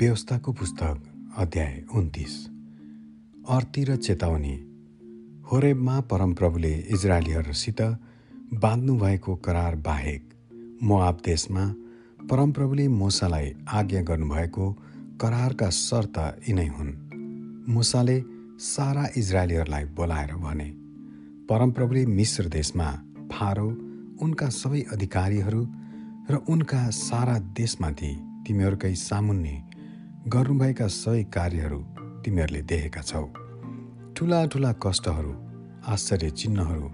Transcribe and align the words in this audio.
व्यवस्थाको 0.00 0.52
पुस्तक 0.52 1.02
अध्याय 1.38 1.84
उन्तिस। 1.94 2.34
अर्ती 3.48 3.84
र 3.84 3.96
चेतावनी। 3.96 4.52
होरेबमा 5.52 6.00
परमप्रभुले 6.00 6.72
इजरायलीहरूसित 6.74 7.80
बाँध्नुभएको 8.54 9.34
करार 9.36 9.76
बाहेक 9.76 10.28
मोआब 10.82 11.18
देशमा 11.24 11.74
परमप्रभुले 12.30 12.88
मोसालाई 12.88 13.52
आज्ञा 13.68 14.02
गर्नुभएको 14.02 14.72
करारका 15.20 15.70
शर्त 15.70 16.18
यिनै 16.48 16.66
हुन्। 16.66 16.94
मुसाले 17.68 18.22
सारा 18.58 19.08
इजरायलीहरूलाई 19.16 19.84
बोलाएर 19.84 20.34
भने 20.34 20.70
परमप्रभुले 21.46 22.06
मिश्र 22.06 22.48
देशमा 22.48 22.90
फारो 23.32 23.68
उनका 24.22 24.48
सबै 24.48 24.80
अधिकारीहरू 24.92 25.66
र 26.30 26.44
उनका 26.48 26.90
सारा 26.90 27.38
देशमाथि 27.38 28.12
तिमीहरूकै 28.46 28.94
सामुन्ने 28.94 29.67
गर्नुभएका 30.34 30.86
सबै 30.92 31.22
कार्यहरू 31.34 31.78
तिमीहरूले 32.24 32.60
देखेका 32.70 33.02
छौ। 33.02 33.20
ठुला 34.14 34.40
ठुला 34.52 34.72
कष्टहरू 34.84 35.32
आश्चर्य 35.88 36.30
चिन्हहरू 36.30 36.88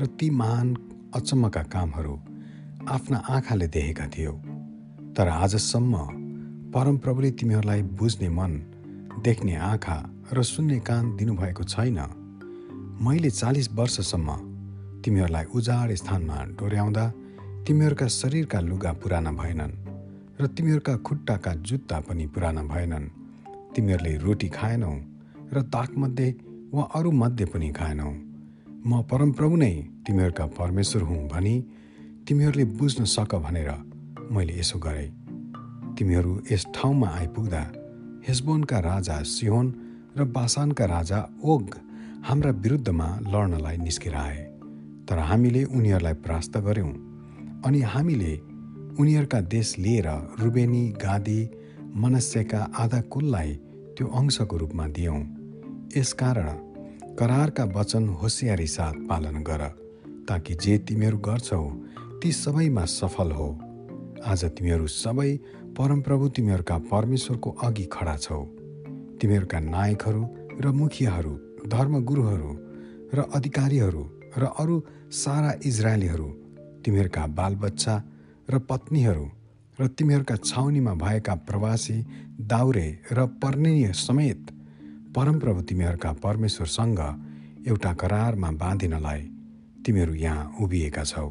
र 0.00 0.06
ती 0.18 0.28
महान 0.30 0.68
अचम्मका 1.14 1.62
कामहरू 1.74 2.14
आफ्ना 2.94 3.18
आँखाले 3.34 3.66
देखेका 3.76 4.06
थियौ। 4.06 4.32
तर 5.16 5.28
आजसम्म 5.34 5.94
परमप्रभुले 6.74 7.30
तिमीहरूलाई 7.40 7.82
बुझ्ने 7.96 8.28
मन 8.28 8.52
देख्ने 9.24 9.54
आँखा 9.70 9.96
र 10.32 10.42
सुन्ने 10.44 10.78
कान 10.80 11.16
दिनुभएको 11.16 11.64
छैन। 11.64 11.98
मैले 13.00 13.30
चालिस 13.30 13.72
वर्षसम्म 13.72 14.28
तिमीहरूलाई 15.02 15.44
उजाड 15.56 15.88
स्थानमा 16.02 16.38
डोर्याउँदा 16.60 17.04
तिमीहरूका 17.64 18.08
शरीरका 18.20 18.60
लुगा 18.60 18.92
पुराना 19.00 19.32
भएनन्। 19.40 19.83
र 20.40 20.46
तिमीहरूका 20.46 20.94
खुट्टाका 20.96 21.52
जुत्ता 21.62 21.98
पनि 22.00 22.26
पुराना 22.26 22.62
भएनन्। 22.64 23.06
तिमीहरूले 23.74 24.16
रोटी 24.16 24.48
खाएनौ 24.48 24.94
र 25.54 25.62
ताकमध्ये 25.74 26.28
वा 26.74 26.82
अरू 26.94 27.10
मध्ये 27.12 27.46
पनि 27.46 27.70
खाएनौ। 27.70 28.10
म 28.86 29.02
परमप्रभु 29.10 29.56
नै 29.56 29.72
तिमीहरूका 30.06 30.46
परमेश्वर 30.58 31.02
हुँ 31.02 31.28
भनी 31.28 31.54
तिमीहरूले 32.26 32.64
बुझ्न 32.78 33.04
सक 33.06 33.34
भनेर 33.36 33.70
मैले 34.30 34.58
यसो 34.58 34.78
गरेँ। 34.78 35.10
तिमीहरू 35.94 36.32
यस 36.50 36.66
ठाउँमा 36.74 37.08
आइपुग्दा 37.08 37.62
हेसबोनका 38.26 38.78
राजा 38.80 39.16
सिहोन 39.22 39.66
र 40.18 40.24
बासानका 40.34 40.84
राजा 40.86 41.18
ओग 41.44 41.76
हाम्रा 42.26 42.50
विरुद्धमा 42.64 43.08
लड्नलाई 43.26 43.76
निस्केर 43.76 44.14
आए 44.16 44.42
तर 45.06 45.18
हामीले 45.30 45.62
उनीहरूलाई 45.70 46.14
परास्त 46.24 46.56
गऱ्यौँ 46.58 46.92
अनि 47.66 47.80
हामीले 47.94 48.32
उनीहरूका 49.00 49.40
देश 49.40 49.74
लिएर 49.78 50.06
रुबेनी 50.40 50.82
गादी 51.02 51.40
मनस्यका 51.96 52.58
आधा 52.78 53.00
कुललाई 53.12 53.52
त्यो 53.96 54.06
अंशको 54.08 54.56
रूपमा 54.56 54.86
दियौँ। 54.88 55.20
यसकारण 55.96 56.48
करारका 57.18 57.64
वचन 57.74 58.08
होसियारी 58.22 58.66
साथ 58.66 58.94
पालन 59.08 59.42
गर 59.42 59.62
ताकि 60.28 60.54
जे 60.54 60.78
तिमीहरू 60.86 61.18
गर्छौ 61.18 61.64
ती 62.22 62.32
सबैमा 62.32 62.84
सफल 62.84 63.32
हो। 63.32 63.48
आज 64.26 64.44
तिमीहरू 64.54 64.86
सबै 64.86 65.30
परमप्रभु 65.76 66.28
तिमीहरूका 66.28 66.78
परमेश्वरको 66.92 67.50
अघि 67.62 67.88
खडा 67.92 68.16
छौ। 68.16 68.40
तिमीहरूका 69.18 69.60
नायकहरू 69.60 70.24
र 70.60 70.72
मुखियाहरू 70.72 71.34
धर्मगुरुहरू 71.68 72.50
र 73.14 73.30
अधिकारीहरू 73.34 74.08
र 74.38 74.54
अरू 74.58 74.82
सारा 75.10 75.52
इजरायलीहरू 75.66 76.28
तिमीहरूका 76.84 77.26
बालबच्चा 77.38 78.02
र 78.48 78.58
पत्नीहरू 78.58 79.26
र 79.78 79.86
तिमीहरूका 79.88 80.36
छाउनीमा 80.44 80.92
भएका 80.94 81.34
प्रवासी 81.48 81.94
दाउरे 82.40 82.88
र 83.12 83.26
पर्णीय 83.42 83.92
समेत 83.92 84.50
परमप्रभु 85.16 85.60
तिमीहरूका 85.60 86.12
परमेश्वरसँग 86.24 87.00
एउटा 87.66 87.92
करारमा 87.92 88.50
बाँधिनलाई 88.52 89.20
तिमीहरू 89.86 90.14
यहाँ 90.14 90.56
उभिएका 90.60 91.04
छौ। 91.04 91.28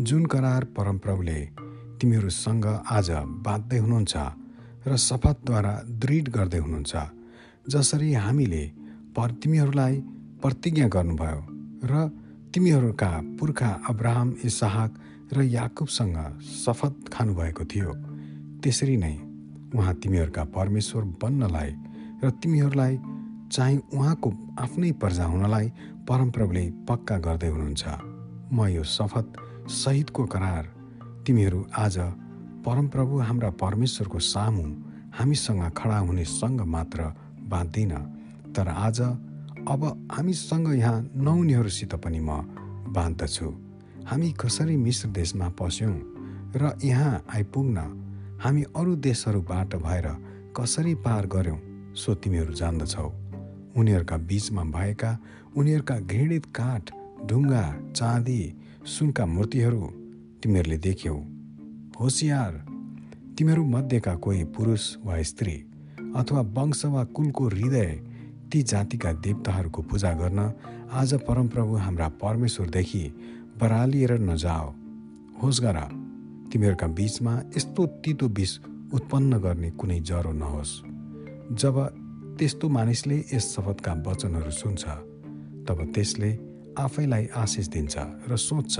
जुन 0.00 0.26
करार 0.26 0.64
परमप्रभुले 0.76 1.40
तिमीहरूसँग 2.00 2.66
आज 2.90 3.10
बाँध्दै 3.44 3.78
हुनुहुन्छ 3.78 4.16
र 4.86 4.96
शपथद्वारा 4.98 5.74
दृढ 6.00 6.28
गर्दै 6.28 6.58
हुनुहुन्छ 6.58 6.96
जसरी 7.68 8.12
हामीले 8.14 8.64
पर 9.16 9.30
तिमीहरूलाई 9.42 10.00
प्रतिज्ञा 10.42 10.88
गर्नुभयो 10.88 11.40
र 11.84 12.08
तिमीहरूका 12.54 13.10
पुर्खा 13.38 13.70
अब्राहम 13.88 14.34
इसाहक 14.44 14.90
र 15.32 15.42
याकुबसँग 15.42 16.16
शपथ 16.42 17.08
खानुभएको 17.12 17.64
थियो। 17.64 17.92
त्यसरी 18.62 18.96
नै 18.96 19.14
उहाँ 19.74 19.94
तिमीहरूका 20.02 20.44
परमेश्वर 20.56 21.02
बन्नलाई 21.22 21.70
र 22.24 22.30
तिमीहरूलाई 22.42 22.98
चाहिँ 23.52 23.78
उहाँको 23.94 24.30
आफ्नै 24.58 24.90
प्रजा 24.92 25.24
हुनलाई 25.24 25.66
परमप्रभुले 26.08 26.64
पक्का 26.88 27.16
गर्दै 27.18 27.48
हुनुहुन्छ। 27.48 27.84
म 28.52 28.66
यो 28.66 28.82
शपथ 28.82 29.26
सहितको 29.70 30.26
करार 30.26 30.64
तिमीहरू 31.26 31.60
आज 31.78 31.96
परमप्रभु 32.66 33.18
हाम्रा 33.18 33.50
परमेश्वरको 33.62 34.18
सामु 34.18 34.64
हामीसँग 35.18 35.62
खडा 35.78 35.98
हुनेसँग 35.98 36.60
मात्र 36.66 37.00
बाँध्दिन। 37.48 37.92
तर 38.50 38.68
आज 38.68 39.00
अब 39.68 39.82
हामीसँग 40.12 40.68
यहाँ 40.74 41.10
नहुनेहरूसित 41.14 41.94
पनि 41.94 42.20
म 42.20 42.30
बाँध्दछु। 42.90 43.69
हामी 44.06 44.30
कसरी 44.32 44.76
मिश्र 44.76 45.08
देशमा 45.08 45.48
पस्यौँ 45.58 45.94
र 46.56 46.78
यहाँ 46.84 47.24
आइपुग्न 47.34 47.78
हामी 48.42 48.62
अरू 48.76 48.94
देशहरूबाट 48.96 49.74
भएर 49.76 50.06
कसरी 50.56 50.94
पार 50.94 51.26
गऱ्यौँ 51.26 51.58
सो 51.94 52.14
तिमीहरू 52.14 52.54
जान्दछौ। 52.54 53.08
उनीहरूका 53.76 54.16
बिचमा 54.16 54.64
भएका 54.76 55.10
उनीहरूका 55.56 55.98
घृणित 56.00 56.46
काठ 56.46 56.90
ढुङ्गा 57.26 57.64
चाँदी 57.96 58.40
सुनका 58.86 59.26
मूर्तिहरू 59.26 59.86
तिमीहरूले 60.42 60.78
देख्यौ। 60.78 61.16
होसियार 62.00 62.52
तिमीहरू 63.38 63.64
मध्येका 63.64 64.14
कोही 64.16 64.44
पुरुष 64.44 64.96
वा 65.04 65.22
स्त्री 65.22 65.56
अथवा 66.16 66.40
वंश 66.56 66.84
वा 66.84 67.04
कुलको 67.04 67.48
हृदय 67.48 67.90
ती 68.52 68.62
जातिका 68.62 69.12
देवताहरूको 69.24 69.82
पूजा 69.82 70.12
गर्न 70.12 70.52
आज 70.92 71.14
परमप्रभु 71.28 71.74
हाम्रा 71.76 72.08
परमेश्वरदेखि 72.22 73.04
बरालिएर 73.60 74.12
नजाओ। 74.20 74.66
होस् 75.40 75.60
गर 75.60 75.78
तिमीहरूका 76.52 76.86
बिचमा 76.96 77.34
यस्तो 77.56 77.86
तितो 78.02 78.26
विष 78.36 78.52
उत्पन्न 78.94 79.38
गर्ने 79.38 79.70
कुनै 79.70 79.98
जरो 80.00 80.32
नहोस्। 80.32 80.72
जब 81.60 81.76
त्यस्तो 82.38 82.68
मानिसले 82.68 83.16
यस 83.34 83.44
शपथका 83.54 83.92
वचनहरू 84.06 84.50
सुन्छ 84.50 84.84
तब 85.68 85.78
त्यसले 85.94 86.30
आफैलाई 86.78 87.24
आशिष 87.36 87.66
दिन्छ 87.68 87.94
र 88.30 88.36
सोच्छ 88.38 88.76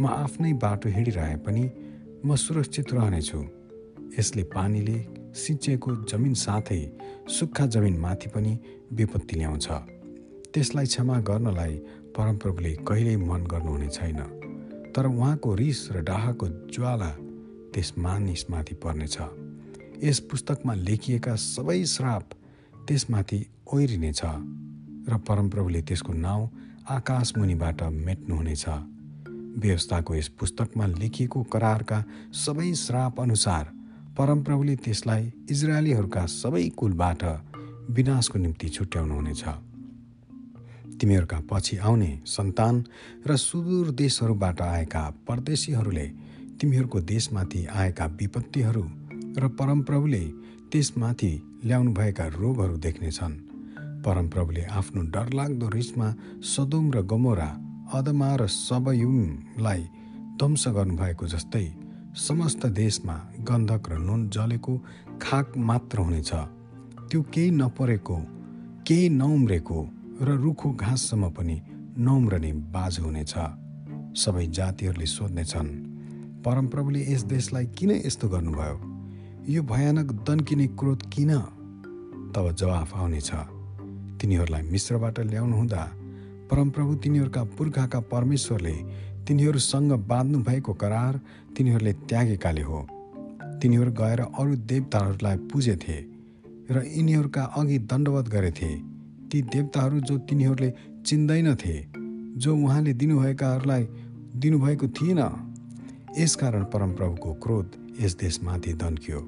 म 0.00 0.06
आफ्नै 0.06 0.52
बाटो 0.62 0.88
हिँडिरहे 0.88 1.36
पनि 1.44 1.64
म 2.26 2.36
सुरक्षित 2.36 2.92
रहनेछु। 2.94 3.40
यसले 4.18 4.42
पानीले 4.54 4.98
सिँचेको 5.34 5.90
जमिन 6.06 6.34
साथै 6.34 6.80
सुक्खा 7.28 7.66
जमिनमाथि 7.74 8.28
पनि 8.34 8.52
विपत्ति 8.92 9.36
ल्याउँछ। 9.36 9.66
त्यसलाई 10.54 10.86
क्षमा 10.86 11.16
गर्नलाई 11.20 11.74
परमप्रभुले 12.16 12.72
कहिल्यै 12.88 13.16
मन 13.16 13.42
गर्नुहुने 13.46 13.88
छैन। 13.88 14.20
तर 14.96 15.06
उहाँको 15.06 15.54
रिस 15.54 15.88
र 15.92 16.00
डाहाको 16.00 16.46
ज्वाला 16.72 17.10
त्यस 17.74 17.92
मानिसमाथि 17.98 18.74
पर्नेछ। 18.74 19.16
यस 20.04 20.18
पुस्तकमा 20.20 20.74
लेखिएका 20.74 21.34
सबै 21.34 21.84
श्राप 21.84 22.24
त्यसमाथि 22.88 23.38
ओहिरिनेछ 23.72 24.20
र 25.08 25.18
परमप्रभुले 25.28 25.82
त्यसको 25.82 26.12
नाउँ 26.12 26.50
आकाश 26.88 27.32
मुनिबाट 27.38 27.82
मेट्नुहुनेछ। 27.82 28.64
व्यवस्थाको 29.58 30.14
यस 30.14 30.28
पुस्तकमा 30.28 30.86
लेखिएको 30.86 31.42
करारका 31.42 32.04
सबै 32.32 32.72
श्राप 32.74 33.20
अनुसार 33.20 33.64
परमप्रभुले 34.18 34.76
त्यसलाई 34.76 35.32
इजरायलीहरूका 35.50 36.26
सबै 36.26 36.68
कुलबाट 36.68 37.22
विनाशको 37.90 38.38
निम्ति 38.38 38.68
छुट्याउनुहुनेछ। 38.68 39.44
तिमीहरूका 41.00 41.38
पछि 41.50 41.76
आउने 41.78 42.10
सन्तान 42.26 42.84
र 43.26 43.36
सुदूर 43.36 43.90
देशहरूबाट 43.94 44.60
आएका 44.62 45.02
परदेशीहरूले 45.28 46.06
तिमीहरूको 46.60 47.00
देशमाथि 47.00 47.64
आएका 47.74 48.06
विपत्तिहरू 48.20 48.84
र 49.38 49.48
परमप्रभुले 49.58 50.24
त्यसमाथि 50.72 51.32
ल्याउनुभएका 51.64 52.26
रोगहरू 52.26 52.76
देख्नेछन्। 52.76 53.34
परमप्रभुले 54.04 54.62
आफ्नो 54.70 55.02
डरलाग्दो 55.14 55.68
रिसमा 55.68 56.08
सदोम 56.42 56.86
र 56.92 57.02
गमोरा 57.02 57.50
अदमा 57.94 58.30
र 58.36 58.46
सबयुमलाई 58.46 59.82
ध्वंस 60.38 60.64
गर्नुभएको 60.68 61.26
जस्तै 61.26 61.66
समस्त 62.16 62.66
देशमा 62.66 63.16
गन्धक 63.48 63.88
र 63.90 63.98
नुन 63.98 64.28
जलेको 64.28 64.74
खाक 65.22 65.56
मात्र 65.58 65.98
हुनेछ। 65.98 66.30
त्यो 67.08 67.22
केही 67.34 67.50
नपरेको 67.50 68.16
केही 68.86 69.08
नउम्रेको 69.08 69.78
र 70.16 70.36
रुखो 70.42 70.70
घाँससम्म 70.72 71.28
पनि 71.30 71.60
नम्रने 71.98 72.52
बाज 72.72 72.98
हुनेछ। 73.00 73.34
सबै 74.16 74.46
जातिहरूले 74.46 75.06
सोध्नेछन् 75.06 75.68
परमप्रभुले 76.44 77.00
यस 77.12 77.22
देशलाई 77.24 77.66
किन 77.66 77.90
यस्तो 77.90 78.28
गर्नुभयो? 78.28 78.76
यो 79.48 79.62
भयानक 79.62 80.12
दन्किने 80.24 80.66
क्रोध 80.80 81.02
किन? 81.12 81.32
तब 82.32 82.54
जवाफ 82.58 82.96
आउनेछ 82.96 83.30
तिनीहरूलाई 84.20 84.62
मिश्रबाट 84.62 85.20
ल्याउनुहुँदा 85.20 85.82
परमप्रभु 86.50 86.94
तिनीहरूका 86.94 87.44
पुर्खाका 87.44 88.00
परमेश्वरले 88.00 88.74
तिनीहरूसँग 89.28 89.92
बाँध्नु 89.92 90.38
भएको 90.38 90.72
करार 90.72 91.20
तिनीहरूले 91.56 91.92
त्यागेकाले 92.08 92.62
हो। 92.62 92.86
तिनीहरू 93.62 93.92
गएर 93.92 94.20
अरू 94.20 94.56
देवताहरूलाई 94.64 95.36
पुजेथे 95.52 95.98
र 96.70 96.84
यिनीहरूका 96.88 97.42
अघि 97.42 97.78
दण्डवत 97.78 98.28
गरेथे। 98.28 98.95
ती 99.36 99.42
देवताहरू 99.42 100.00
जो 100.00 100.16
तिनीहरूले 100.18 100.72
चिन्दैनथे 101.06 101.76
जो 102.40 102.56
उहाँले 102.56 102.92
दिनुभएकाहरूलाई 102.92 103.82
दिनुभएको 104.36 104.88
थिएन। 104.88 105.20
यसकारण 106.18 106.64
परमप्रभुको 106.64 107.32
क्रोध 107.34 107.66
यस 108.00 108.16
देशमाथि 108.16 108.72
दन्कियो 108.72 109.20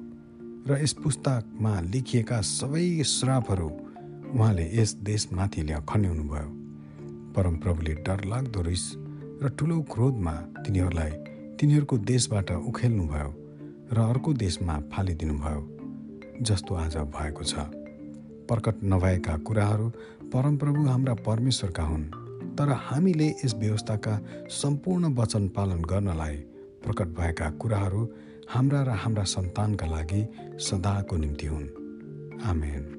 र 0.67 0.81
यस 0.81 0.93
पुस्तकमा 0.93 1.73
लेखिएका 1.81 2.41
सबै 2.41 3.03
श्रापहरू 3.03 3.69
उहाँले 4.33 4.65
यस 4.81 4.93
देशमाथि 5.05 5.61
ल्या 5.61 5.79
खन्याउनुभयो 5.79 6.49
परमप्रभुले 7.35 7.93
डरलाग्दो 7.93 8.61
रिस 8.61 8.85
र 9.43 9.49
ठुलो 9.59 9.81
क्रोधमा 9.93 10.35
तिनीहरूलाई 10.65 11.11
तिनीहरूको 11.59 11.97
देशबाट 11.97 12.51
उखेल्नुभयो 12.51 13.31
र 13.93 13.97
अर्को 14.09 14.33
देशमा 14.33 14.79
फालिदिनुभयो 14.93 15.61
जस्तो 16.41 16.75
आज 16.75 16.97
भएको 16.97 17.43
छ। 17.43 17.53
प्रकट 18.51 18.75
नभएका 18.83 19.37
कुराहरू 19.37 19.89
परमप्रभु 20.23 20.87
हाम्रा 20.87 21.13
परमेश्वरका 21.13 21.83
हुन्। 21.83 22.03
तर 22.55 22.69
हामीले 22.69 23.29
यस 23.45 23.55
व्यवस्थाका 23.55 24.19
सम्पूर्ण 24.49 25.13
वचन 25.15 25.47
पालन 25.47 25.81
गर्नलाई 25.81 26.35
प्रकट 26.85 27.07
भएका 27.07 27.49
कुराहरू 27.49 28.09
हाम्रा 28.49 28.83
र 28.83 28.89
हाम्रा 28.89 29.23
सन्तानका 29.23 29.87
लागि 29.87 30.27
सदाको 30.59 31.17
निम्ति 31.17 31.45
हुन्। 31.45 31.67
आमेन। 32.43 32.98